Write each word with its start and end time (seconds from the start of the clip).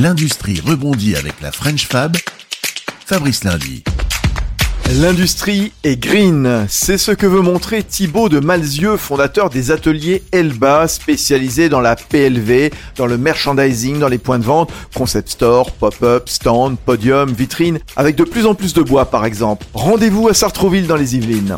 L'industrie 0.00 0.60
rebondit 0.60 1.14
avec 1.14 1.40
la 1.40 1.52
French 1.52 1.86
Fab. 1.86 2.16
Fabrice 3.06 3.44
Lundi. 3.44 3.84
L'industrie 4.90 5.72
est 5.84 5.96
green, 5.96 6.66
c'est 6.68 6.98
ce 6.98 7.12
que 7.12 7.26
veut 7.26 7.40
montrer 7.40 7.84
Thibaut 7.84 8.28
de 8.28 8.40
Malzieux, 8.40 8.96
fondateur 8.96 9.50
des 9.50 9.70
ateliers 9.70 10.24
Elba, 10.32 10.88
spécialisés 10.88 11.68
dans 11.68 11.80
la 11.80 11.94
PLV, 11.94 12.70
dans 12.96 13.06
le 13.06 13.16
merchandising, 13.16 14.00
dans 14.00 14.08
les 14.08 14.18
points 14.18 14.40
de 14.40 14.44
vente, 14.44 14.72
concept 14.94 15.30
store, 15.30 15.70
pop-up, 15.70 16.28
stand, 16.28 16.76
podium, 16.76 17.32
vitrine, 17.32 17.78
avec 17.94 18.16
de 18.16 18.24
plus 18.24 18.46
en 18.46 18.54
plus 18.54 18.74
de 18.74 18.82
bois 18.82 19.06
par 19.06 19.24
exemple. 19.24 19.64
Rendez-vous 19.74 20.28
à 20.28 20.34
Sartrouville 20.34 20.88
dans 20.88 20.96
les 20.96 21.14
Yvelines. 21.16 21.54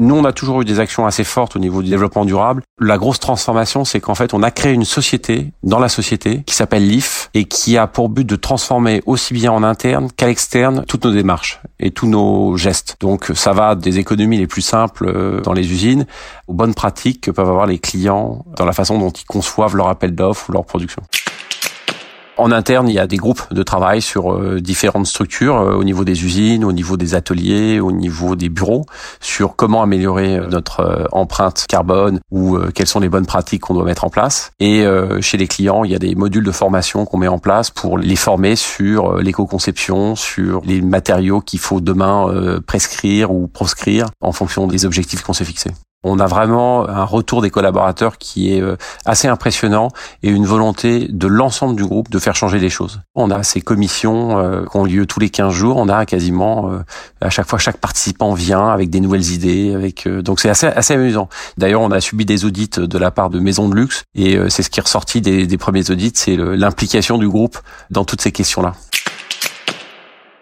Nous, 0.00 0.14
on 0.14 0.24
a 0.24 0.32
toujours 0.32 0.62
eu 0.62 0.64
des 0.64 0.78
actions 0.78 1.06
assez 1.06 1.24
fortes 1.24 1.56
au 1.56 1.58
niveau 1.58 1.82
du 1.82 1.90
développement 1.90 2.24
durable. 2.24 2.62
La 2.80 2.98
grosse 2.98 3.18
transformation, 3.18 3.84
c'est 3.84 3.98
qu'en 3.98 4.14
fait, 4.14 4.32
on 4.32 4.44
a 4.44 4.52
créé 4.52 4.72
une 4.72 4.84
société 4.84 5.52
dans 5.64 5.80
la 5.80 5.88
société 5.88 6.44
qui 6.44 6.54
s'appelle 6.54 6.86
LIF 6.86 7.30
et 7.34 7.46
qui 7.46 7.76
a 7.76 7.88
pour 7.88 8.08
but 8.08 8.24
de 8.24 8.36
transformer 8.36 9.02
aussi 9.06 9.34
bien 9.34 9.50
en 9.50 9.64
interne 9.64 10.08
qu'à 10.16 10.26
l'externe 10.26 10.84
toutes 10.86 11.04
nos 11.04 11.10
démarches 11.10 11.60
et 11.80 11.90
tous 11.90 12.06
nos 12.06 12.56
gestes. 12.56 12.96
Donc, 13.00 13.32
ça 13.34 13.52
va 13.52 13.74
des 13.74 13.98
économies 13.98 14.38
les 14.38 14.46
plus 14.46 14.62
simples 14.62 15.08
euh, 15.08 15.40
dans 15.40 15.52
les 15.52 15.72
usines 15.72 16.06
aux 16.46 16.54
bonnes 16.54 16.74
pratiques 16.74 17.22
que 17.22 17.32
peuvent 17.32 17.50
avoir 17.50 17.66
les 17.66 17.80
clients 17.80 18.44
dans 18.56 18.64
la 18.64 18.72
façon 18.72 18.98
dont 18.98 19.10
ils 19.10 19.26
conçoivent 19.26 19.74
leur 19.74 19.88
appel 19.88 20.14
d'offres 20.14 20.48
ou 20.48 20.52
leur 20.52 20.64
production. 20.64 21.02
En 22.38 22.52
interne, 22.52 22.88
il 22.88 22.94
y 22.94 23.00
a 23.00 23.08
des 23.08 23.16
groupes 23.16 23.52
de 23.52 23.64
travail 23.64 24.00
sur 24.00 24.32
euh, 24.32 24.60
différentes 24.60 25.08
structures 25.08 25.56
euh, 25.56 25.74
au 25.74 25.82
niveau 25.82 26.04
des 26.04 26.24
usines, 26.24 26.64
au 26.64 26.70
niveau 26.70 26.96
des 26.96 27.16
ateliers, 27.16 27.80
au 27.80 27.90
niveau 27.90 28.36
des 28.36 28.48
bureaux, 28.48 28.86
sur 29.18 29.56
comment 29.56 29.82
améliorer 29.82 30.36
euh, 30.36 30.46
notre 30.46 31.08
empreinte 31.10 31.66
carbone 31.68 32.20
ou 32.30 32.56
quelles 32.74 32.86
sont 32.86 33.00
les 33.00 33.08
bonnes 33.08 33.26
pratiques 33.26 33.62
qu'on 33.62 33.74
doit 33.74 33.84
mettre 33.84 34.04
en 34.04 34.10
place. 34.10 34.52
Et 34.60 34.84
chez 35.20 35.36
les 35.36 35.46
clients, 35.46 35.82
il 35.84 35.90
y 35.90 35.94
a 35.94 35.98
des 35.98 36.14
modules 36.14 36.44
de 36.44 36.52
formation 36.52 37.04
qu'on 37.04 37.18
met 37.18 37.28
en 37.28 37.38
place 37.38 37.70
pour 37.70 37.98
les 37.98 38.16
former 38.16 38.54
sur 38.54 39.16
l'éco-conception, 39.16 40.14
sur 40.14 40.60
les 40.64 40.80
matériaux 40.80 41.40
qu'il 41.40 41.58
faut 41.58 41.80
demain 41.80 42.60
prescrire 42.66 43.32
ou 43.32 43.48
proscrire 43.48 44.06
en 44.20 44.32
fonction 44.32 44.66
des 44.66 44.84
objectifs 44.84 45.22
qu'on 45.22 45.32
s'est 45.32 45.44
fixés. 45.44 45.72
On 46.04 46.20
a 46.20 46.26
vraiment 46.26 46.88
un 46.88 47.02
retour 47.02 47.42
des 47.42 47.50
collaborateurs 47.50 48.18
qui 48.18 48.54
est 48.54 48.60
euh, 48.60 48.76
assez 49.04 49.26
impressionnant 49.26 49.88
et 50.22 50.30
une 50.30 50.46
volonté 50.46 51.08
de 51.08 51.26
l'ensemble 51.26 51.74
du 51.74 51.84
groupe 51.84 52.08
de 52.08 52.20
faire 52.20 52.36
changer 52.36 52.60
les 52.60 52.70
choses. 52.70 53.00
On 53.16 53.32
a 53.32 53.42
ces 53.42 53.60
commissions 53.60 54.38
euh, 54.38 54.64
qui 54.64 54.76
ont 54.76 54.84
lieu 54.84 55.06
tous 55.06 55.18
les 55.18 55.28
15 55.28 55.52
jours. 55.52 55.76
On 55.76 55.88
a 55.88 56.06
quasiment 56.06 56.70
euh, 56.70 56.84
à 57.20 57.30
chaque 57.30 57.48
fois 57.48 57.58
chaque 57.58 57.78
participant 57.78 58.32
vient 58.32 58.68
avec 58.68 58.90
des 58.90 59.00
nouvelles 59.00 59.32
idées. 59.32 59.74
Avec 59.74 60.06
donc 60.06 60.38
c'est 60.38 60.48
assez 60.48 60.68
assez 60.68 60.94
amusant. 60.94 61.28
D'ailleurs, 61.56 61.80
on 61.80 61.90
a 61.90 62.00
subi 62.00 62.24
des 62.24 62.44
audits 62.44 62.70
de 62.76 62.98
la 62.98 63.10
part 63.10 63.28
de 63.28 63.40
maisons 63.40 63.68
de 63.68 63.74
luxe 63.74 64.04
et 64.14 64.38
c'est 64.50 64.62
ce 64.62 64.70
qui 64.70 64.78
est 64.78 64.82
ressorti 64.82 65.20
des, 65.20 65.48
des 65.48 65.58
premiers 65.58 65.90
audits, 65.90 66.12
c'est 66.14 66.36
l'implication 66.36 67.18
du 67.18 67.28
groupe 67.28 67.58
dans 67.90 68.04
toutes 68.04 68.20
ces 68.20 68.30
questions-là 68.30 68.74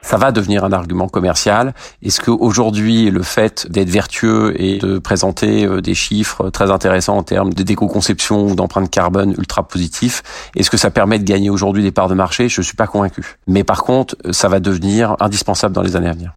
ça 0.06 0.16
va 0.16 0.30
devenir 0.30 0.64
un 0.64 0.72
argument 0.72 1.08
commercial. 1.08 1.74
Est-ce 2.00 2.20
qu'aujourd'hui, 2.20 3.10
le 3.10 3.22
fait 3.24 3.66
d'être 3.70 3.90
vertueux 3.90 4.54
et 4.56 4.78
de 4.78 4.98
présenter 4.98 5.66
euh, 5.66 5.80
des 5.80 5.94
chiffres 5.94 6.48
très 6.50 6.70
intéressants 6.70 7.16
en 7.16 7.24
termes 7.24 7.52
de 7.52 7.62
déco-conception 7.64 8.46
ou 8.46 8.54
d'empreinte 8.54 8.88
carbone 8.88 9.34
ultra 9.36 9.66
positif, 9.66 10.22
est-ce 10.54 10.70
que 10.70 10.76
ça 10.76 10.90
permet 10.90 11.18
de 11.18 11.24
gagner 11.24 11.50
aujourd'hui 11.50 11.82
des 11.82 11.90
parts 11.90 12.08
de 12.08 12.14
marché? 12.14 12.48
Je 12.48 12.62
suis 12.62 12.76
pas 12.76 12.86
convaincu. 12.86 13.36
Mais 13.48 13.64
par 13.64 13.82
contre, 13.82 14.16
ça 14.30 14.48
va 14.48 14.60
devenir 14.60 15.16
indispensable 15.18 15.74
dans 15.74 15.82
les 15.82 15.96
années 15.96 16.08
à 16.08 16.12
venir. 16.12 16.32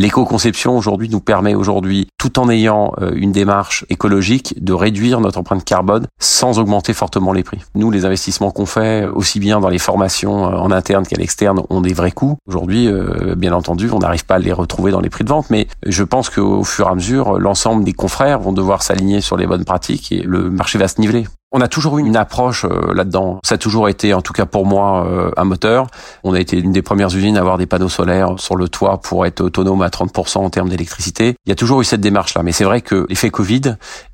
L'éco-conception 0.00 0.78
aujourd'hui 0.78 1.10
nous 1.10 1.20
permet 1.20 1.54
aujourd'hui, 1.54 2.08
tout 2.16 2.38
en 2.38 2.48
ayant 2.48 2.94
euh, 3.02 3.12
une 3.14 3.32
démarche 3.32 3.84
écologique, 3.90 4.54
de 4.58 4.72
réduire 4.72 5.20
notre 5.20 5.38
empreinte 5.38 5.62
carbone 5.62 6.06
sans 6.18 6.58
augmenter 6.58 6.94
fortement 6.94 7.34
les 7.34 7.42
prix. 7.42 7.58
Nous, 7.74 7.90
les 7.90 8.06
investissements 8.06 8.50
qu'on 8.50 8.64
fait, 8.64 9.04
aussi 9.04 9.40
bien 9.40 9.60
dans 9.60 9.68
les 9.68 9.78
formations 9.78 10.46
euh, 10.46 10.56
en 10.56 10.70
interne 10.70 11.06
qu'à 11.06 11.18
l'externe, 11.18 11.60
ont 11.68 11.82
des 11.82 11.92
vrais 11.92 12.12
coûts. 12.12 12.38
Aujourd'hui, 12.46 12.88
euh, 12.88 13.34
bien 13.36 13.52
entendu, 13.52 13.90
on 13.92 13.98
n'arrive 13.98 14.24
pas 14.24 14.36
à 14.36 14.38
les 14.38 14.52
retrouver 14.52 14.90
dans 14.90 15.02
les 15.02 15.10
prix 15.10 15.24
de 15.24 15.28
vente, 15.28 15.50
mais 15.50 15.66
je 15.84 16.02
pense 16.02 16.30
qu'au 16.30 16.64
fur 16.64 16.86
et 16.86 16.90
à 16.92 16.94
mesure, 16.94 17.38
l'ensemble 17.38 17.84
des 17.84 17.92
confrères 17.92 18.40
vont 18.40 18.54
devoir 18.54 18.82
s'aligner 18.82 19.20
sur 19.20 19.36
les 19.36 19.46
bonnes 19.46 19.66
pratiques 19.66 20.12
et 20.12 20.22
le 20.22 20.48
marché 20.48 20.78
va 20.78 20.88
se 20.88 20.98
niveler. 20.98 21.26
On 21.52 21.60
a 21.60 21.66
toujours 21.66 21.98
eu 21.98 22.06
une 22.06 22.16
approche 22.16 22.64
euh, 22.64 22.94
là-dedans. 22.94 23.40
Ça 23.42 23.56
a 23.56 23.58
toujours 23.58 23.88
été, 23.88 24.14
en 24.14 24.22
tout 24.22 24.32
cas 24.32 24.46
pour 24.46 24.66
moi, 24.66 25.04
euh, 25.06 25.32
un 25.36 25.42
moteur. 25.42 25.88
On 26.22 26.32
a 26.32 26.38
été 26.38 26.56
une 26.56 26.70
des 26.70 26.82
premières 26.82 27.08
usines 27.08 27.36
à 27.36 27.40
avoir 27.40 27.58
des 27.58 27.66
panneaux 27.66 27.88
solaires 27.88 28.34
sur 28.38 28.54
le 28.54 28.68
toit 28.68 29.00
pour 29.00 29.26
être 29.26 29.40
autonome 29.40 29.82
à 29.82 29.88
30% 29.88 30.38
en 30.38 30.50
termes 30.50 30.68
d'électricité. 30.68 31.34
Il 31.46 31.48
y 31.48 31.52
a 31.52 31.56
toujours 31.56 31.80
eu 31.80 31.84
cette 31.84 32.00
démarche-là. 32.00 32.44
Mais 32.44 32.52
c'est 32.52 32.62
vrai 32.62 32.82
que 32.82 33.04
l'effet 33.08 33.30
Covid 33.30 33.62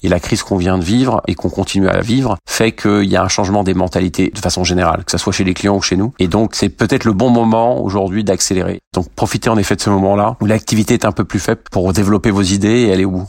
et 0.02 0.08
la 0.08 0.18
crise 0.18 0.42
qu'on 0.42 0.56
vient 0.56 0.78
de 0.78 0.84
vivre 0.84 1.20
et 1.28 1.34
qu'on 1.34 1.50
continue 1.50 1.88
à 1.88 2.00
vivre 2.00 2.38
fait 2.48 2.72
qu'il 2.72 3.04
y 3.04 3.16
a 3.16 3.22
un 3.22 3.28
changement 3.28 3.64
des 3.64 3.74
mentalités 3.74 4.32
de 4.34 4.38
façon 4.38 4.64
générale, 4.64 5.04
que 5.04 5.10
ce 5.10 5.18
soit 5.18 5.34
chez 5.34 5.44
les 5.44 5.52
clients 5.52 5.76
ou 5.76 5.82
chez 5.82 5.98
nous. 5.98 6.14
Et 6.18 6.28
donc, 6.28 6.54
c'est 6.54 6.70
peut-être 6.70 7.04
le 7.04 7.12
bon 7.12 7.28
moment 7.28 7.82
aujourd'hui 7.84 8.24
d'accélérer. 8.24 8.80
Donc, 8.94 9.10
profitez 9.10 9.50
en 9.50 9.58
effet 9.58 9.76
de 9.76 9.82
ce 9.82 9.90
moment-là 9.90 10.38
où 10.40 10.46
l'activité 10.46 10.94
est 10.94 11.04
un 11.04 11.12
peu 11.12 11.24
plus 11.24 11.40
faible 11.40 11.60
pour 11.70 11.92
développer 11.92 12.30
vos 12.30 12.40
idées 12.40 12.86
et 12.86 12.92
aller 12.94 13.04
au 13.04 13.10
bout. 13.10 13.28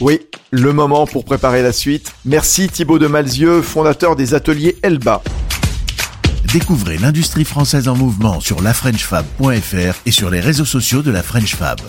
Oui, 0.00 0.20
le 0.50 0.72
moment 0.72 1.06
pour 1.06 1.26
préparer 1.26 1.62
la 1.62 1.72
suite. 1.72 2.14
Merci 2.24 2.68
Thibaut 2.68 2.98
de 2.98 3.06
Malzieux, 3.06 3.60
fondateur 3.60 4.16
des 4.16 4.32
ateliers 4.32 4.76
Elba. 4.82 5.22
Découvrez 6.52 6.96
l'industrie 6.96 7.44
française 7.44 7.86
en 7.86 7.94
mouvement 7.94 8.40
sur 8.40 8.62
lafrenchfab.fr 8.62 10.00
et 10.06 10.10
sur 10.10 10.30
les 10.30 10.40
réseaux 10.40 10.64
sociaux 10.64 11.02
de 11.02 11.10
la 11.10 11.22
French 11.22 11.54
Fab. 11.54 11.80